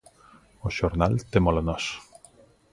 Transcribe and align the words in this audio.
O 0.67 0.69
xornal 0.77 1.13
témolo 1.33 1.61
nós. 1.69 1.85